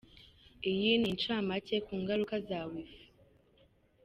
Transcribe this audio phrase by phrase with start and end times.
[0.71, 3.01] Iyi ni incamake ku ngaruka za Wi-Fi.